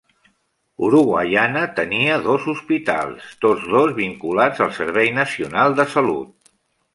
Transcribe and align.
Uruguaiana 0.85 1.61
tenia 1.79 2.15
dos 2.27 2.47
hospitals, 2.53 3.27
tots 3.45 3.69
dos 3.75 3.93
vinculats 4.01 4.65
al 4.67 4.73
servei 4.79 5.13
nacional 5.19 5.79
de 5.83 5.87
salut. 5.99 6.53